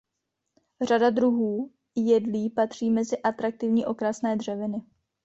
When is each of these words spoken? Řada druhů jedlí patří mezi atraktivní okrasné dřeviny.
Řada 0.81 1.09
druhů 1.09 1.71
jedlí 1.95 2.49
patří 2.49 2.89
mezi 2.89 3.17
atraktivní 3.21 3.85
okrasné 3.85 4.35
dřeviny. 4.35 4.81